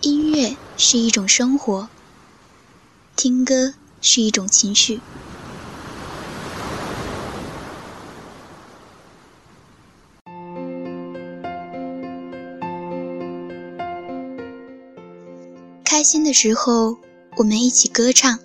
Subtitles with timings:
[0.00, 1.88] 音乐是一种生活，
[3.16, 5.00] 听歌是一种情绪。
[15.84, 16.96] 开心的时候，
[17.38, 18.38] 我们一起歌唱。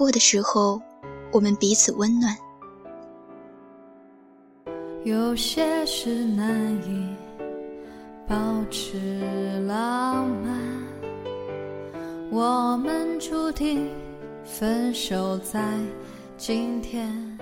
[0.00, 0.80] 过的时候，
[1.30, 2.34] 我们彼此温暖。
[5.04, 7.14] 有些事难以
[8.26, 8.34] 保
[8.70, 8.98] 持
[9.66, 10.58] 浪漫，
[12.30, 13.90] 我们注定
[14.42, 15.62] 分手在
[16.38, 17.38] 今天。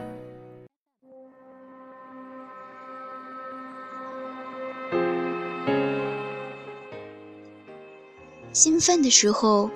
[8.53, 9.71] 兴奋的时候，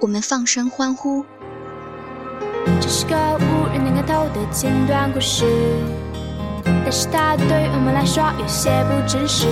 [0.00, 1.22] 我们放声欢呼。
[2.82, 5.46] 这是个无人能看透的简短故事，
[6.64, 9.46] 但是它对于我们来说有些不真实。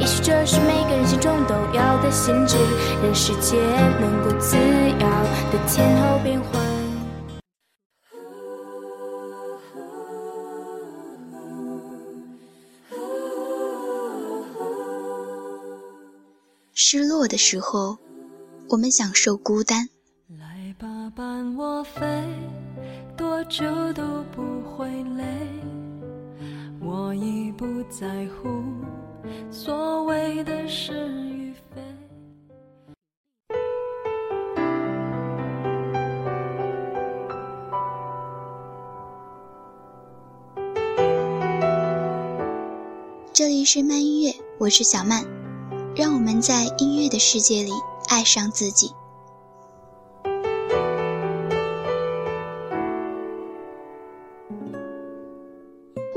[0.00, 2.56] 也许这是每个人心中都有的心智，
[3.00, 3.60] 让世界
[4.00, 5.06] 能够自由
[5.52, 6.60] 的前后变换。
[16.74, 17.98] 失落的时候，
[18.70, 19.88] 我们享受孤单。
[21.16, 22.04] 伴我飞，
[23.16, 25.24] 多久都不会累。
[26.80, 28.48] 我已不在乎
[29.48, 31.80] 所谓的是与非。
[43.32, 45.24] 这里是慢音乐，我是小曼，
[45.94, 47.70] 让我们在音乐的世界里
[48.08, 48.90] 爱上自己。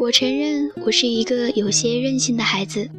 [0.07, 2.89] 我承认我是一个有些任性的孩子，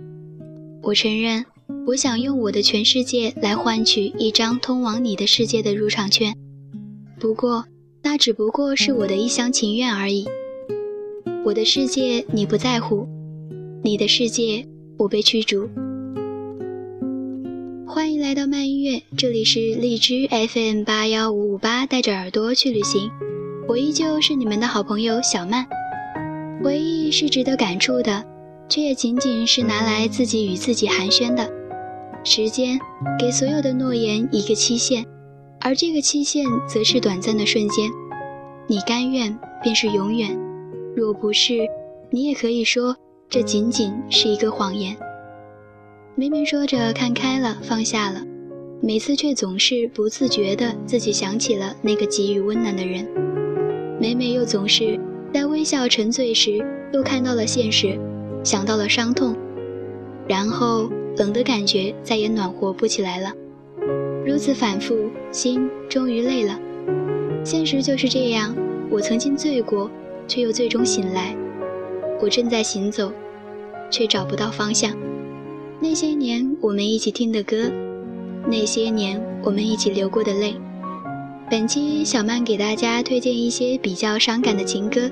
[0.82, 1.42] 我承认
[1.86, 6.36] 我想用我的全世界来换取一张通往你的世界的入场券，
[7.18, 7.64] 不过
[8.02, 10.26] 那只不过是我的一厢情愿而已。
[11.46, 13.08] 我的世界你不在乎，
[13.82, 14.66] 你的世界
[14.98, 15.66] 我被驱逐。
[17.86, 23.10] 欢迎来到慢音乐，这里是荔枝 FM 八幺五五八，带着耳朵去旅行，
[23.66, 25.66] 我依旧是你们的好朋友小曼。
[26.62, 28.24] 回忆是值得感触的，
[28.68, 31.48] 却也仅仅是拿来自己与自己寒暄的。
[32.24, 32.78] 时间
[33.18, 35.06] 给所有的诺言一个期限，
[35.60, 37.88] 而这个期限则是短暂的瞬间。
[38.66, 40.36] 你甘愿便是永远，
[40.96, 41.66] 若不是，
[42.10, 42.96] 你也可以说
[43.30, 44.96] 这仅仅是一个谎言。
[46.16, 48.20] 明明说着看开了放下了，
[48.82, 53.06] 每次却总是不自觉的自己想起了那个给予温暖的人，
[54.00, 54.98] 每每又总是。
[55.32, 57.98] 在微笑沉醉时，又看到了现实，
[58.42, 59.36] 想到了伤痛，
[60.26, 63.32] 然后冷的感觉再也暖和不起来了。
[64.26, 66.58] 如此反复，心终于累了。
[67.44, 68.54] 现实就是这样，
[68.90, 69.90] 我曾经醉过，
[70.26, 71.36] 却又最终醒来。
[72.20, 73.12] 我正在行走，
[73.90, 74.92] 却找不到方向。
[75.80, 77.70] 那些年我们一起听的歌，
[78.46, 80.54] 那些年我们一起流过的泪。
[81.50, 85.10] 本期小曼给大家推荐一些比较伤感的情歌，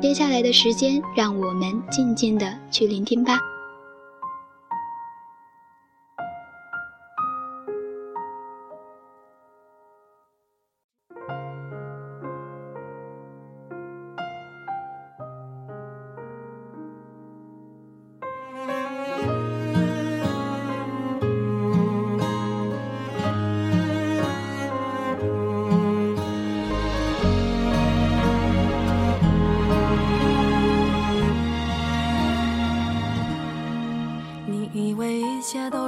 [0.00, 3.38] 接下来的时间，让我们静静的去聆听吧。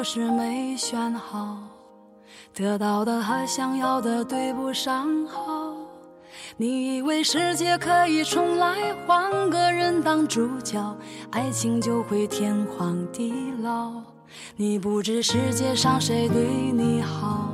[0.05, 1.56] 是没选好，
[2.53, 5.75] 得到的和想要的对不上号。
[6.59, 10.95] 你以为世界可以重来，换个人当主角，
[11.31, 13.93] 爱情就会天荒地老。
[14.56, 17.54] 你不知世界上谁对你好，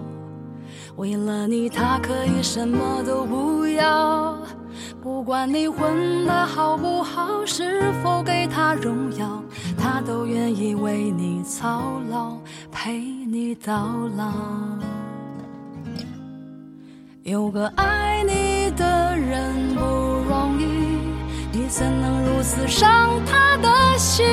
[1.00, 4.36] 为了你他可以什么都不要。
[5.02, 9.42] 不管你混得好不好，是否给他荣耀，
[9.78, 12.36] 他都愿意为你操劳。
[12.70, 14.30] 陪你到老。
[17.22, 19.80] 有个爱你的人不
[20.28, 20.98] 容易，
[21.50, 24.26] 你怎能如此伤他的心？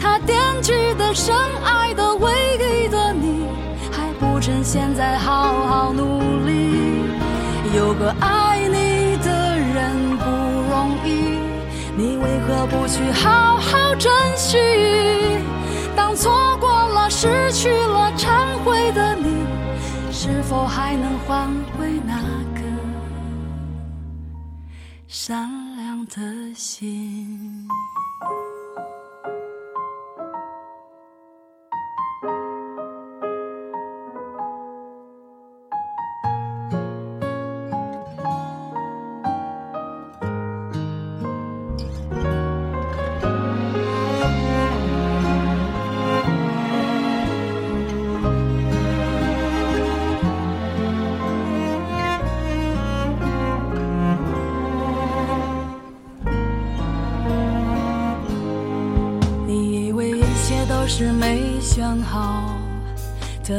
[0.00, 3.46] 他惦记的、深爱的、唯一的你，
[4.44, 7.08] 趁现在好好努力。
[7.74, 10.24] 有个爱你的人不
[10.70, 11.38] 容易，
[11.96, 14.58] 你为何不去好好珍惜？
[15.96, 19.46] 当错过了、失去了、忏悔的你，
[20.12, 21.48] 是否还能换
[21.78, 22.14] 回那
[22.54, 22.60] 颗
[25.08, 25.48] 善
[25.78, 27.66] 良的心？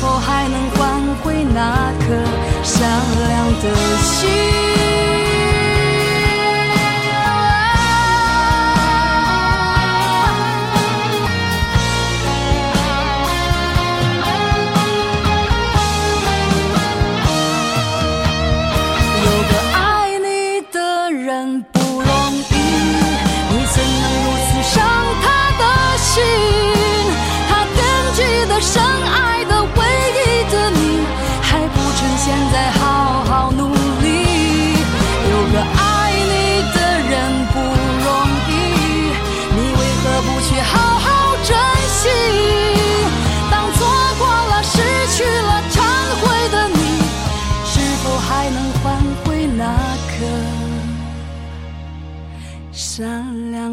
[0.00, 2.14] 否还能换回那颗
[2.62, 2.88] 善
[3.28, 4.87] 良的心？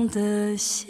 [0.10, 0.88] 的心。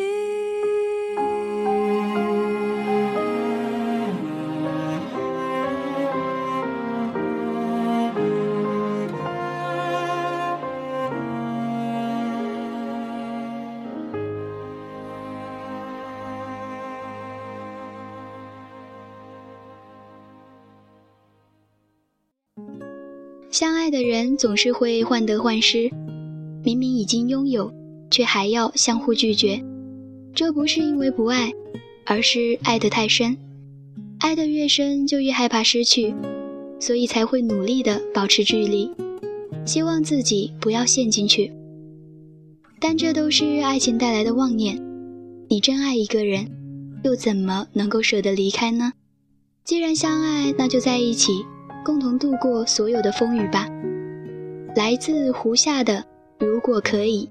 [23.51, 25.89] 相爱的人总是会患得患失，
[26.61, 27.74] 明明已经拥有。
[28.15, 29.61] 却还要相互拒绝，
[30.33, 31.51] 这不是因为不爱，
[32.05, 33.35] 而是爱得太深。
[34.19, 36.15] 爱得越深，就越害怕失去，
[36.79, 38.89] 所以才会努力的保持距离，
[39.65, 41.51] 希望自己不要陷进去。
[42.79, 44.81] 但这都是爱情带来的妄念。
[45.49, 46.49] 你真爱一个人，
[47.03, 48.93] 又怎么能够舍得离开呢？
[49.65, 51.43] 既然相爱，那就在一起，
[51.83, 53.67] 共同度过所有的风雨吧。
[54.73, 56.05] 来自胡夏的，
[56.39, 57.27] 如果可以。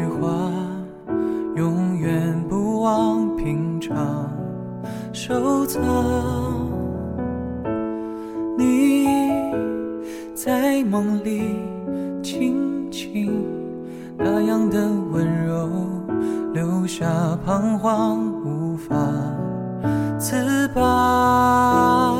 [0.00, 0.50] 句话
[1.56, 4.30] 永远不忘，平常
[5.12, 5.82] 收藏。
[8.56, 9.06] 你
[10.34, 11.54] 在梦里
[12.22, 13.44] 轻轻
[14.16, 15.68] 那样的温柔，
[16.54, 17.06] 留下
[17.44, 18.96] 彷徨，无法
[20.18, 22.16] 自拔。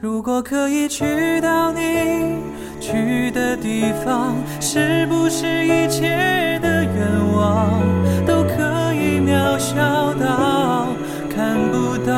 [0.00, 2.57] 如果可以娶到你。
[2.90, 7.82] 去的地方，是不是一切的愿望
[8.26, 10.88] 都可以渺小到
[11.28, 12.14] 看不到？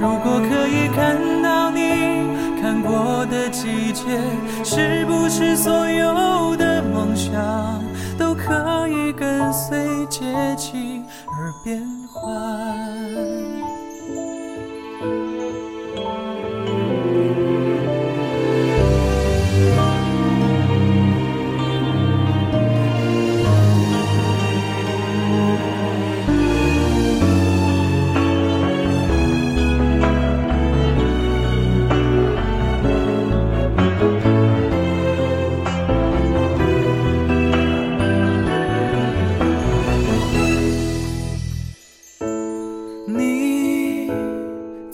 [0.00, 2.24] 如果可以看到你
[2.58, 4.02] 看过的季节，
[4.64, 7.34] 是不是所有的梦想
[8.18, 10.24] 都可以跟随节
[10.56, 13.03] 气而变换？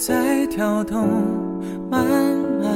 [0.01, 1.07] 在跳动，
[1.91, 2.03] 慢
[2.63, 2.73] 慢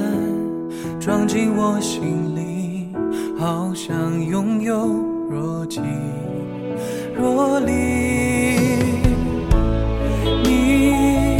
[1.00, 2.90] 装进我心里，
[3.38, 4.86] 好像拥有
[5.30, 5.80] 若即
[7.16, 7.72] 若离。
[10.42, 11.38] 你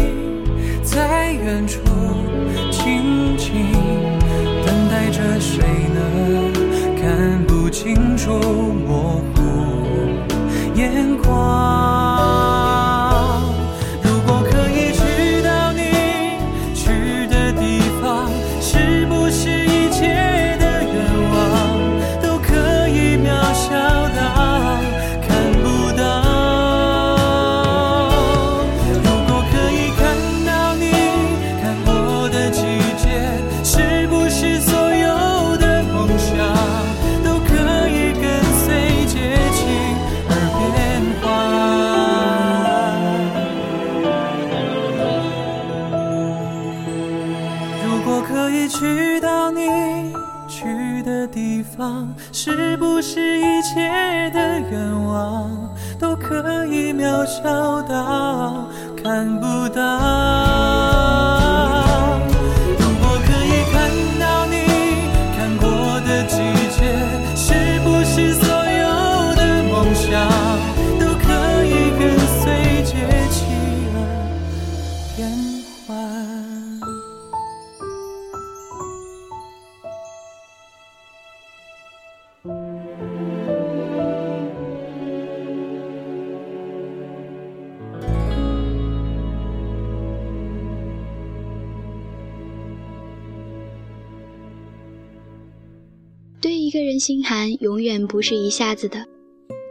[0.83, 1.81] 在远处
[2.71, 3.53] 静静
[4.65, 5.63] 等待着谁
[5.93, 6.01] 呢？
[6.97, 8.33] 看不清楚，
[8.89, 9.43] 模糊
[10.75, 11.84] 眼眶。
[56.27, 58.67] 可以渺小到
[59.03, 60.44] 看不到？
[97.05, 99.05] 心寒，永远不是一下子的，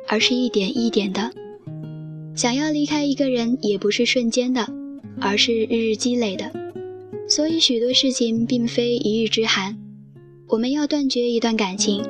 [0.08, 1.32] 而是一点一点的。
[2.36, 4.72] 想要离开一个人，也不是瞬间的，
[5.20, 6.52] 而是日日积累的。
[7.28, 9.76] 所以许多事情并非一日之寒。
[10.48, 12.06] 我们要断绝一段感情，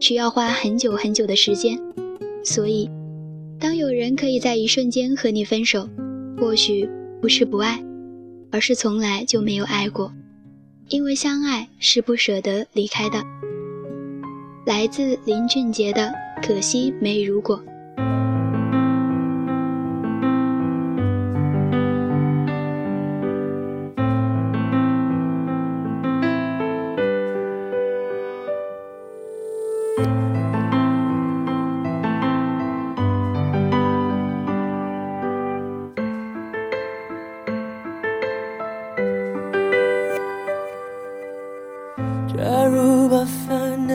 [0.00, 1.78] 需要花很久很久的时间。
[2.42, 2.88] 所以，
[3.60, 5.86] 当有人可以在一瞬间和你分手，
[6.40, 6.88] 或许
[7.20, 7.84] 不是不爱，
[8.50, 10.14] 而是从来就没有爱过。
[10.88, 13.22] 因为相爱是不舍得离开的。
[14.66, 16.12] 来自林俊杰的
[16.44, 17.56] 《可惜没如果》。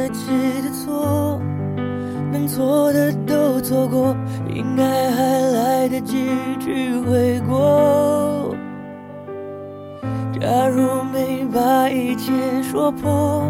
[0.01, 0.31] 该吃
[0.63, 1.39] 的错，
[2.31, 4.15] 能做的都做过，
[4.49, 6.27] 应该还来得及
[6.59, 8.55] 去悔过。
[10.39, 12.31] 假如没把一切
[12.63, 13.45] 说破，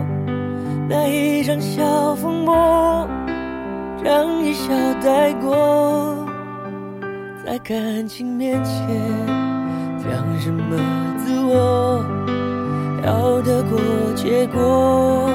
[0.89, 3.07] 那一场小风波
[4.03, 6.17] 将一笑带过。
[7.45, 8.75] 在感情面前，
[10.03, 10.75] 讲什么
[11.17, 12.03] 自我，
[13.05, 13.79] 要得过
[14.17, 15.29] 且过。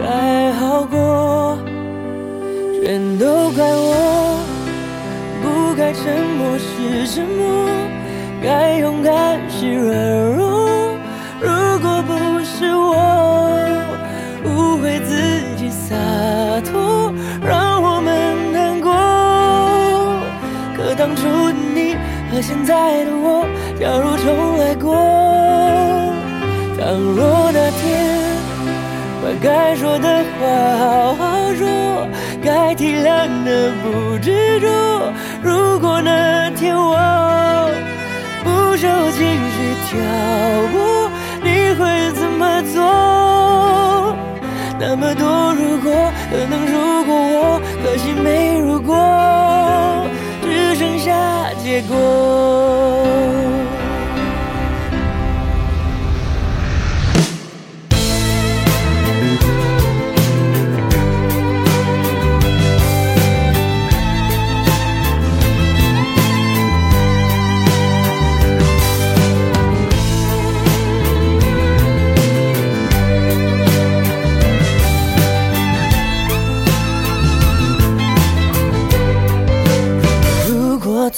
[0.00, 1.58] 才好过。
[2.82, 4.40] 全都怪我，
[5.42, 7.68] 不该沉默是沉默，
[8.42, 9.92] 该勇敢是软
[10.34, 10.96] 弱。
[11.40, 11.48] 如
[11.80, 12.96] 果不是我
[14.44, 15.12] 误会自
[15.56, 15.94] 己洒
[16.64, 17.12] 脱，
[17.46, 18.90] 让我们难过。
[20.76, 21.94] 可当初的你
[22.32, 23.44] 和现在的我，
[23.78, 24.96] 假如重来过，
[26.76, 27.49] 倘若
[29.42, 30.46] 该说的话
[30.78, 32.06] 好好说
[32.42, 35.12] 该体谅的不执着。
[35.42, 37.70] 如果那天我
[38.44, 39.20] 不受情
[39.54, 39.90] 绪挑
[40.72, 41.10] 拨
[41.42, 42.80] 你会怎么做？
[44.78, 50.06] 那么多如果可能如果我可惜没如果
[50.42, 52.99] 只剩下结果。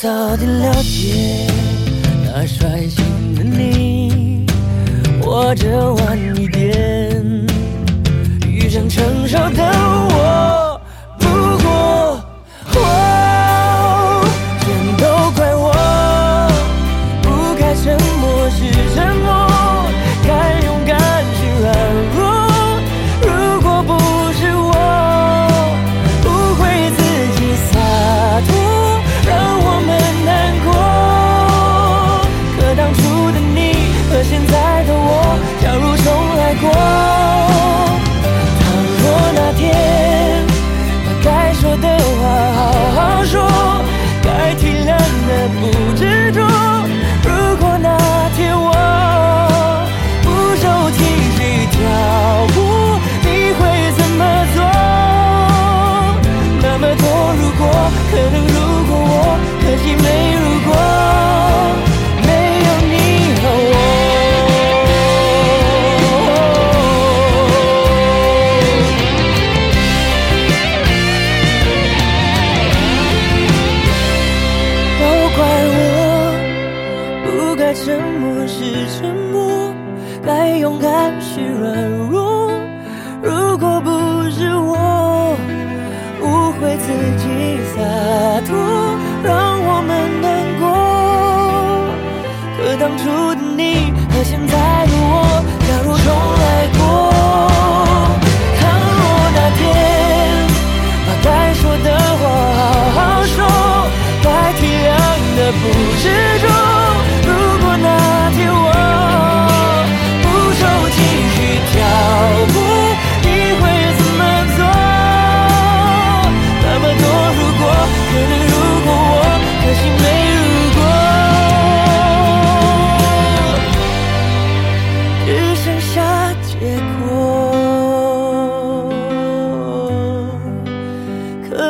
[0.02, 1.46] 早点了解
[2.24, 4.44] 那率性的你，
[5.22, 7.24] 或者晚一点
[8.44, 9.62] 遇上成熟的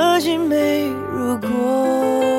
[0.03, 2.32] 可惜没如果。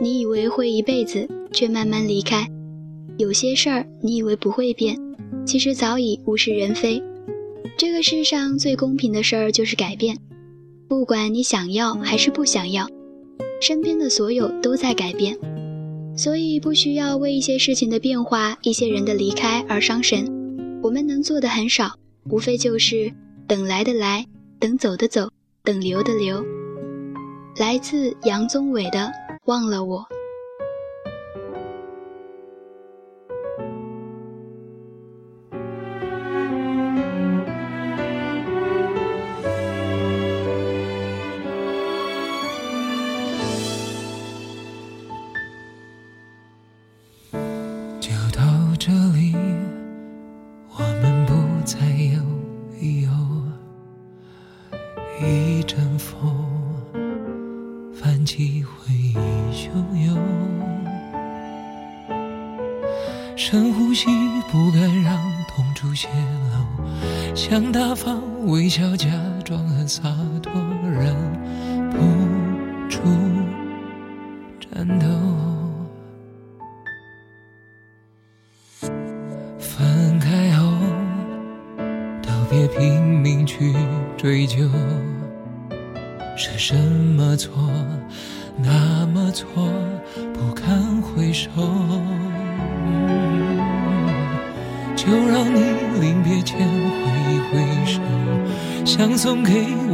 [0.00, 2.46] 你以为会一辈子，却慢慢离开；
[3.18, 4.96] 有些事儿，你以为不会变，
[5.44, 7.02] 其实早已物是人非。
[7.76, 10.16] 这个世上最公平的事儿就是改变，
[10.88, 12.88] 不管你想要还是不想要，
[13.60, 15.36] 身边的所有都在改变，
[16.16, 20.30] 所以不需要为一些事情的变化、一些人的离开而伤神。
[20.82, 21.94] 我们能做的很少，
[22.28, 23.12] 无非就是
[23.46, 24.26] 等来的来，
[24.58, 25.30] 等走的走，
[25.62, 26.44] 等留的留。
[27.56, 28.98] 来自杨宗纬的
[29.44, 30.06] 《忘了我。
[48.00, 48.42] 就到
[48.78, 49.34] 这里
[50.76, 52.22] 我们不再有
[52.80, 53.16] 以后
[55.20, 56.61] 一阵风
[58.02, 59.14] 泛起回忆
[59.52, 59.70] 汹
[60.06, 60.18] 涌。
[63.36, 64.08] 深呼吸，
[64.50, 66.08] 不敢让痛处泄
[66.50, 69.08] 露，想大方微笑，假
[69.44, 70.02] 装很洒
[70.42, 71.14] 脱，然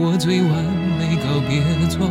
[0.01, 0.65] 我最完
[0.97, 2.07] 美告别错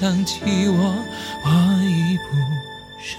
[0.00, 1.04] 想起我
[1.44, 2.36] 我已不
[2.98, 3.18] 是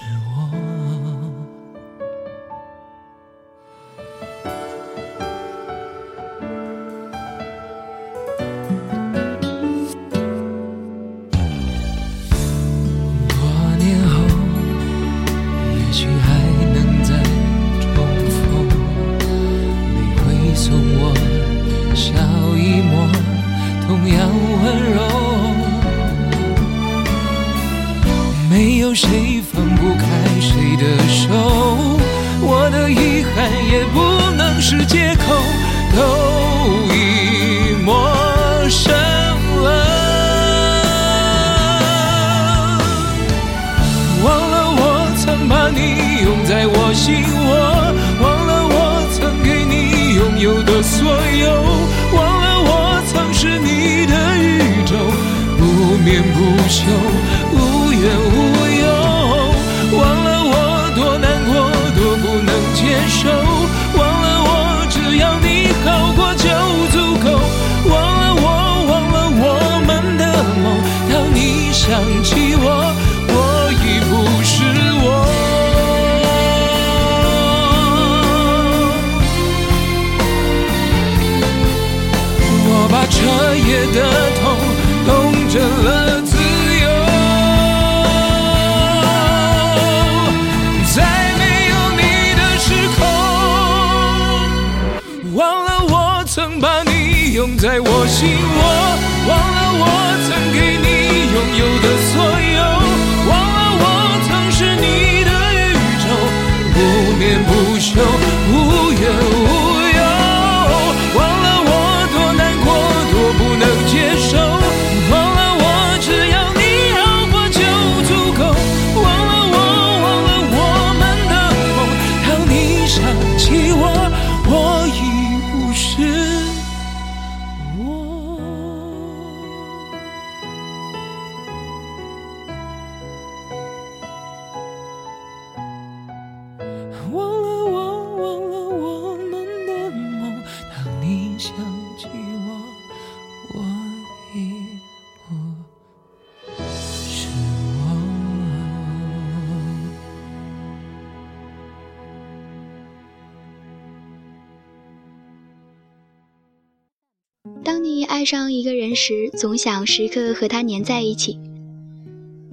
[158.22, 161.40] 爱上一个人时总想时刻和他黏在一起。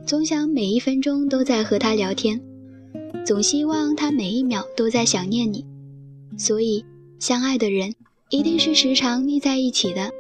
[0.04, 2.42] 总想每一分钟都在和他聊天。
[3.24, 5.64] 总希望他每一秒都在想念你。
[6.40, 6.84] 所以
[7.20, 7.94] 相爱的人
[8.32, 10.12] 一定是时常腻在一起的。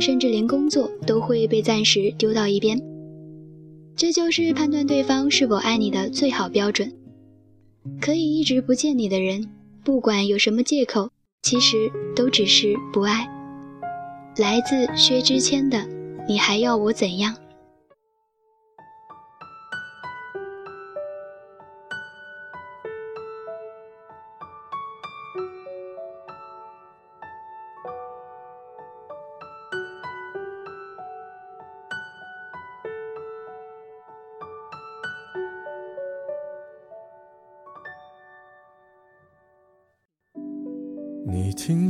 [0.00, 2.78] 甚至连工作都会被暂时丢到一边。
[3.96, 6.92] 这就是判断对方是否爱你的最好标准。
[8.02, 9.48] 可以一直不见你的人
[9.82, 11.10] 不管有什么借口
[11.42, 13.43] 其实都只是不爱。
[14.36, 15.86] 来自薛之谦的
[16.28, 17.34] 你还要我怎样？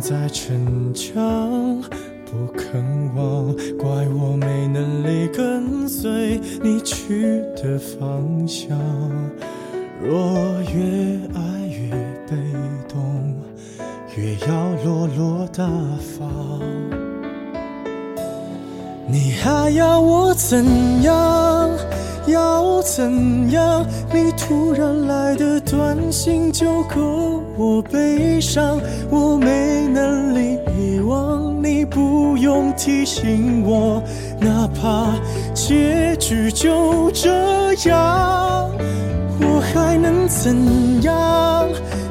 [0.00, 1.82] 在逞强。
[2.28, 2.82] 不肯
[3.14, 8.76] 忘，怪我没能力跟随你去的方向。
[10.02, 10.10] 若
[10.74, 11.88] 越爱越
[12.28, 12.36] 被
[12.88, 13.34] 动，
[14.16, 15.64] 越要落落大
[16.18, 16.60] 方。
[19.08, 21.70] 你还要我怎样？
[22.26, 23.86] 要怎样？
[24.12, 28.78] 你突然来的短信就够我悲伤，
[29.10, 34.02] 我没能力遗忘，你不用提醒我，
[34.38, 35.14] 哪怕
[35.54, 37.30] 结局就这
[37.88, 38.70] 样，
[39.40, 41.66] 我还能怎样？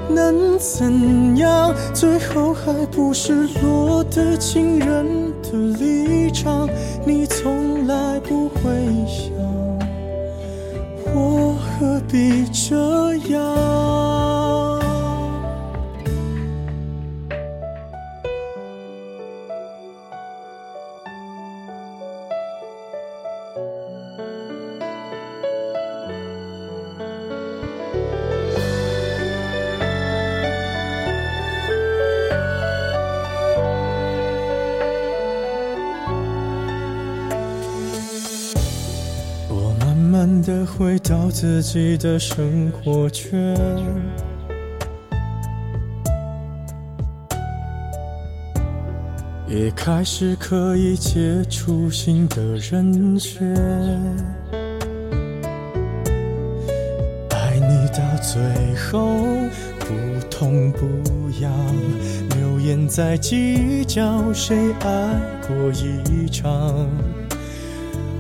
[0.10, 1.74] 能怎样？
[1.94, 5.06] 最后还不是落得情人
[5.44, 6.68] 的立场，
[7.06, 8.72] 你从来不会
[9.06, 9.32] 想。
[11.14, 13.95] 我何必这样？
[41.36, 43.54] 自己的生活圈，
[49.46, 53.54] 也开始可以接触新的人选。
[57.32, 58.42] 爱你到最
[58.76, 59.06] 后
[59.78, 60.88] 不痛不
[61.42, 61.52] 痒，
[62.38, 66.88] 流言在计较谁爱过一场。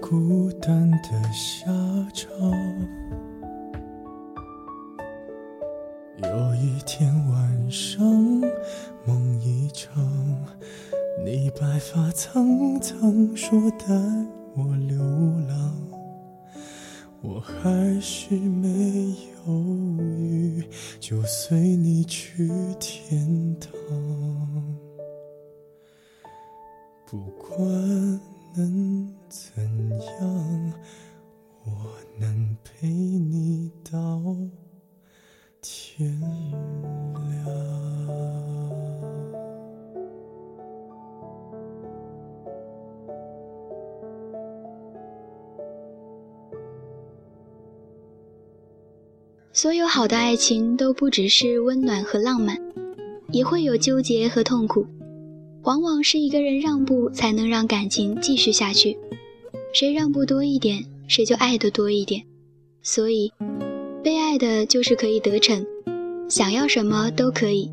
[0.00, 1.66] 孤单的下
[2.14, 2.38] 场。
[6.22, 8.04] 有一天晚上，
[9.04, 10.02] 梦一场，
[11.24, 13.86] 你白发苍苍，说带
[14.56, 14.98] 我流
[15.48, 15.76] 浪，
[17.20, 19.14] 我还是没
[19.46, 19.52] 犹
[19.98, 20.64] 豫，
[21.00, 23.70] 就随你去天堂。
[27.04, 27.58] 不管。
[28.56, 29.62] 能怎
[30.20, 30.72] 样？
[31.64, 31.72] 我
[32.18, 34.22] 能陪你到
[35.60, 37.18] 天亮。
[49.52, 52.56] 所有好的爱情都不只是温暖和浪漫，
[53.32, 54.86] 也会有纠结和痛苦。
[55.68, 58.96] 往往是一个人让步，才能让感情继续下去。
[59.74, 62.24] 谁让步多一点，谁就爱得多一点。
[62.80, 63.30] 所以，
[64.02, 65.66] 被爱的就是可以得逞，
[66.26, 67.70] 想要什么都可以。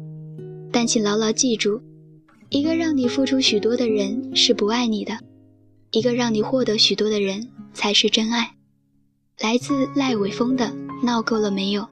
[0.74, 1.82] 但请牢牢记住，
[2.50, 5.18] 一个让你付出许多的人是不爱你的，
[5.92, 8.56] 一个让你获得许多的人才是真爱。
[9.40, 10.66] 来自赖伟峰的
[11.06, 11.84] 《闹够了没有》。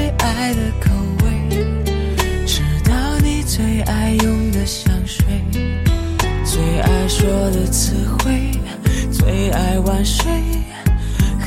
[0.00, 0.90] 最爱的口
[1.24, 1.26] 味，
[2.46, 5.22] 知道你最爱用的香水，
[6.42, 8.50] 最爱说的词汇，
[9.12, 10.24] 最爱晚睡，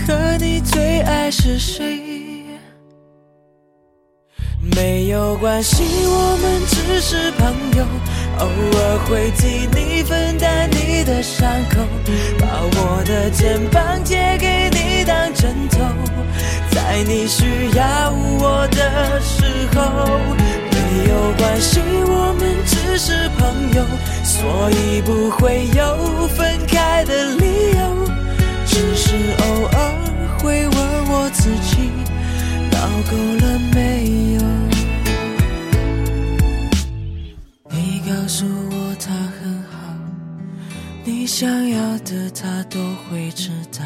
[0.05, 2.02] 和你最爱是谁？
[4.75, 7.85] 没有关系，我们只是朋友，
[8.39, 11.81] 偶尔会替你分担你的伤口，
[12.39, 15.79] 把我的肩膀借给你当枕头，
[16.71, 19.43] 在你需要我的时
[19.75, 19.81] 候。
[20.95, 23.41] 没有关系，我们只是朋
[23.73, 23.81] 友，
[24.23, 27.45] 所以不会有分开的理
[27.77, 27.81] 由，
[28.65, 29.77] 只是偶尔
[30.37, 30.77] 会问
[31.09, 31.89] 我自己，
[32.71, 32.77] 闹
[33.09, 33.42] 够了
[41.23, 43.79] 你想要的他都会知道，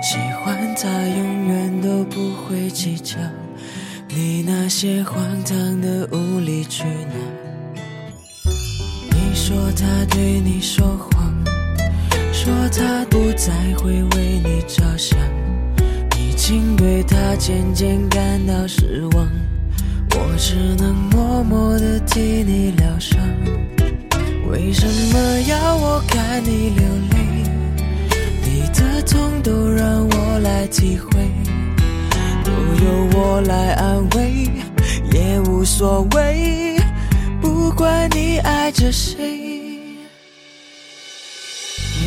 [0.00, 3.16] 喜欢他永远都不会计较，
[4.08, 7.14] 你那些荒唐的无理取闹。
[9.10, 11.34] 你说他对你说谎，
[12.32, 15.18] 说他不再会为你着想，
[16.16, 19.28] 已经对他渐渐感到失望。
[20.12, 23.18] 我只能默默地替你疗伤。
[24.52, 27.16] 为什么要我看你流泪？
[28.44, 31.10] 你的痛都让我来体会，
[32.44, 34.50] 都由我来安慰，
[35.10, 36.76] 也无所谓。
[37.40, 39.40] 不管你爱着谁。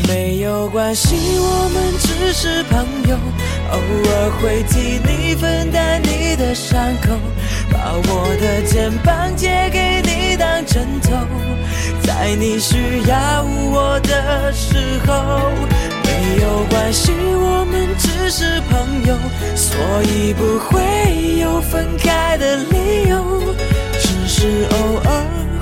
[0.07, 3.17] 没有关系，我们只是朋友，
[3.75, 7.09] 偶尔会替你分担你的伤口，
[7.69, 11.11] 把我的肩膀借给你当枕头，
[12.01, 15.51] 在你需要我的时候。
[16.05, 19.17] 没有关系，我们只是朋友，
[19.55, 23.53] 所以不会有分开的理由，
[23.99, 25.11] 只是偶尔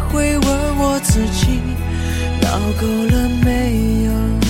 [0.10, 1.60] 会问我自己，
[2.42, 4.43] 闹够了没有？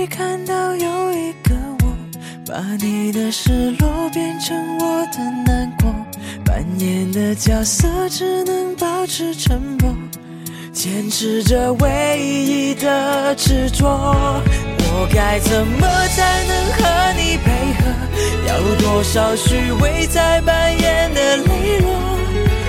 [0.00, 1.94] 不会看到有一个我，
[2.46, 5.94] 把你的失落变成我的难过？
[6.42, 9.94] 扮演的角色只能保持沉默，
[10.72, 13.86] 坚持着唯一的执着。
[14.78, 15.86] 我该怎么
[16.16, 17.84] 才能和你配合？
[18.48, 21.90] 要多少虚伪才扮演的磊落？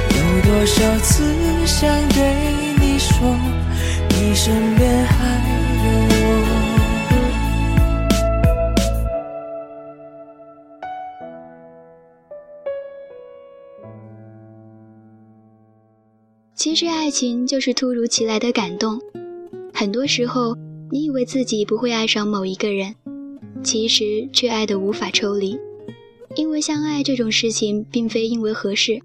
[0.10, 1.24] 有多少次
[1.66, 2.36] 想对
[2.78, 3.34] 你说，
[4.10, 5.51] 你身边还
[16.62, 19.02] 其实爱情就是突如其来的感动。
[19.74, 20.56] 很多时候，
[20.92, 22.94] 你以为自己不会爱上某一个人，
[23.64, 25.58] 其实却爱得无法抽离。
[26.36, 29.02] 因为相爱这种事情，并非因为合适，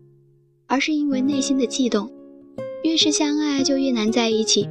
[0.66, 2.12] 而是因为内心的悸动。
[2.84, 4.68] 越是相爱，就越难在一起，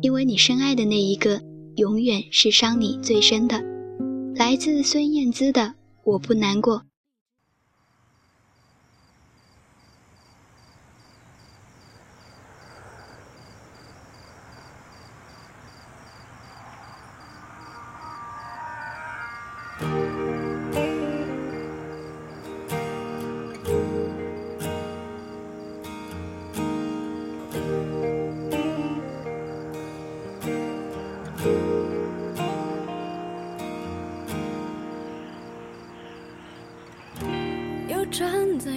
[0.00, 1.40] 因为你深爱的那一个，
[1.74, 3.60] 永远是伤你最深的。
[4.36, 5.60] 来自孙燕姿的
[6.04, 6.76] 《我不难过》。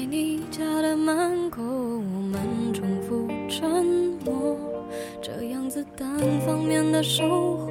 [0.08, 2.40] 你家的门口，我们
[2.72, 3.86] 重复沉
[4.24, 4.56] 默，
[5.20, 6.08] 这样子单
[6.46, 7.65] 方面的守候，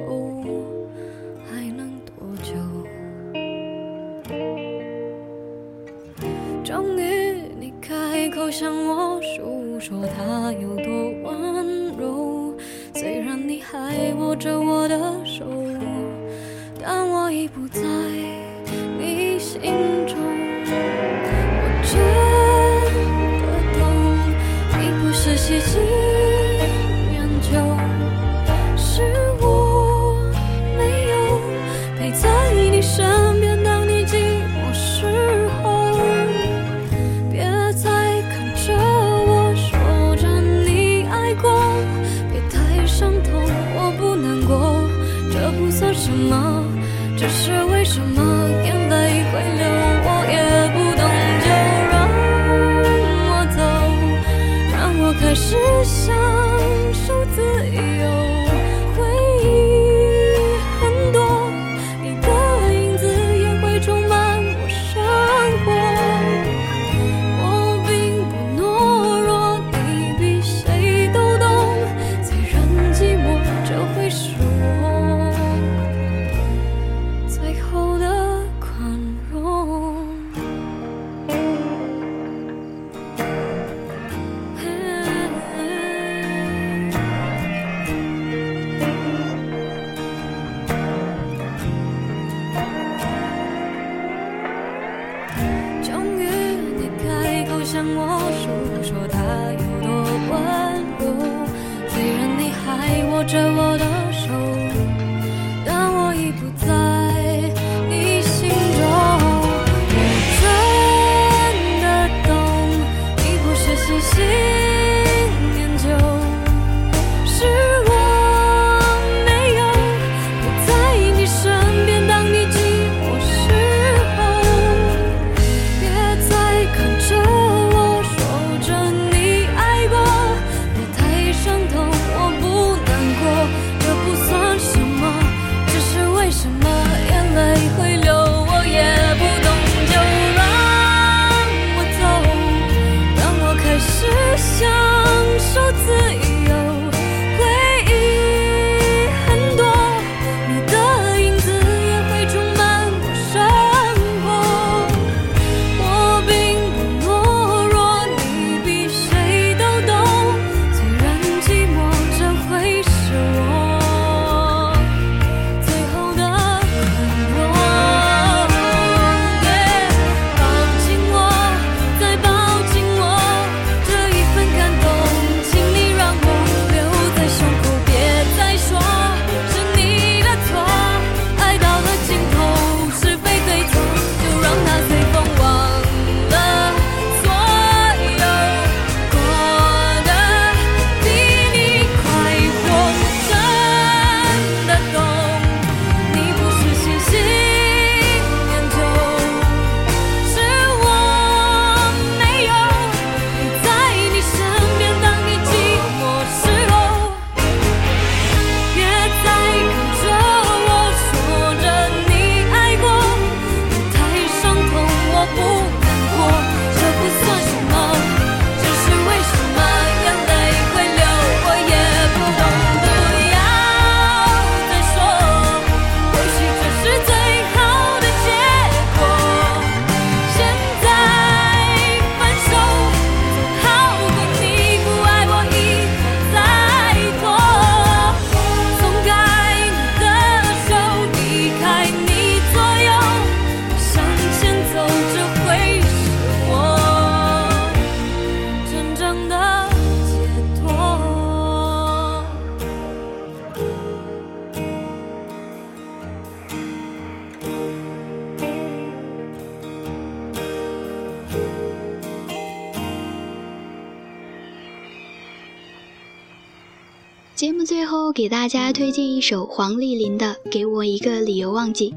[268.05, 271.91] 我给大家推荐一首黄丽玲的给我一个理由忘记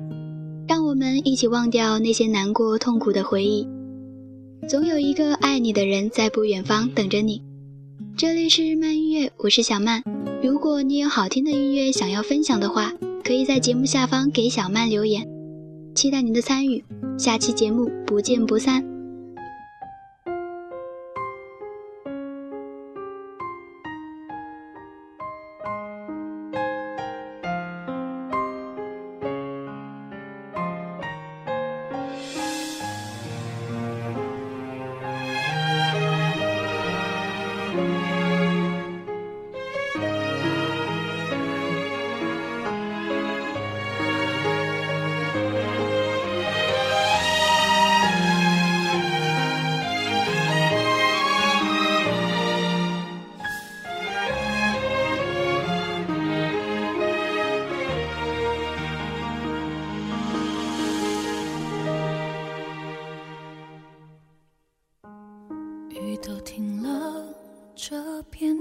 [0.66, 3.68] 让我们一起忘掉那些难过痛苦的回忆。
[4.66, 7.42] 总有一个爱你的人在不远方等着你。
[8.16, 10.02] 这里是慢音乐我是小曼。
[10.42, 12.92] 如果你有好听的音乐想要分享的话
[13.22, 15.28] 可以在节目下方给小曼留言。
[15.94, 16.82] 期待您的参与
[17.18, 18.97] 下期节目不见不散。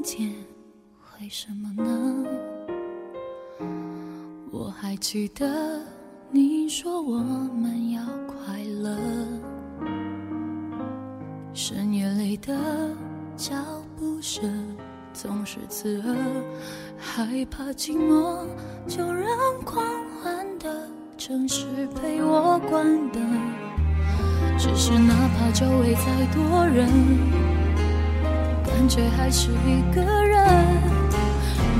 [0.07, 0.31] 间，
[1.19, 2.25] 为什么呢？
[4.49, 5.81] 我还记得
[6.31, 8.97] 你说我们要快乐，
[11.53, 12.55] 深夜里的
[13.35, 13.53] 脚
[13.97, 14.49] 步声
[15.11, 16.15] 总是刺耳，
[16.97, 18.47] 害怕寂寞，
[18.87, 19.27] 就让
[19.65, 19.85] 狂
[20.23, 23.21] 欢的城市陪我关灯。
[24.57, 26.87] 只是哪怕周围再多人。
[28.77, 30.37] 感觉还是一个人。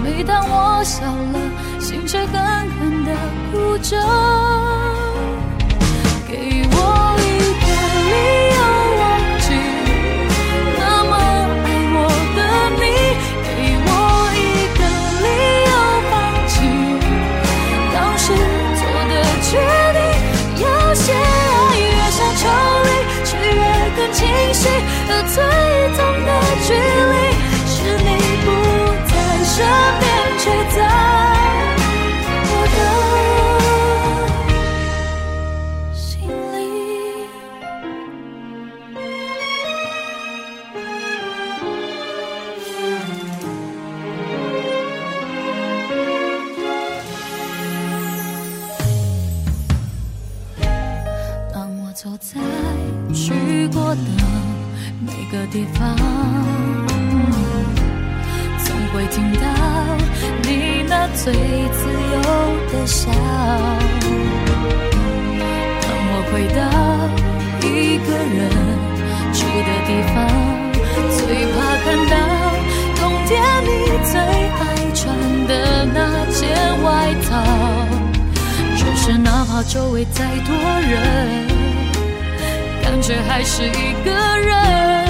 [0.04, 1.40] 每当我笑了，
[1.80, 2.34] 心却狠
[2.72, 3.12] 狠地
[3.52, 3.96] 哭着。
[6.28, 6.76] 给我
[7.22, 7.24] 一
[7.62, 7.68] 个
[8.10, 8.14] 理
[8.47, 8.47] 由
[53.90, 54.00] 我的
[55.00, 55.96] 每个地方，
[58.66, 59.48] 总会听到
[60.44, 62.20] 你那最自由
[62.70, 63.10] 的笑。
[65.80, 66.60] 当我回到
[67.66, 67.66] 一
[68.04, 68.38] 个人
[69.32, 70.16] 住的地方，
[71.16, 72.14] 最怕看到
[72.98, 73.32] 冬天
[73.64, 73.72] 你
[74.04, 74.60] 最爱
[74.94, 75.00] 穿
[75.48, 75.52] 的
[75.94, 75.98] 那
[76.34, 76.44] 件
[76.84, 76.86] 外
[77.30, 77.32] 套。
[78.76, 81.48] 只是哪怕周围再多人，
[83.02, 85.08] 却还是一个人。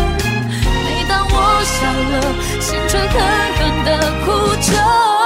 [0.86, 1.34] 每当我
[1.64, 1.78] 笑
[2.12, 2.16] 了，
[2.62, 3.14] 心却狠
[3.58, 3.88] 狠地
[4.26, 4.28] 哭
[4.62, 5.17] 着。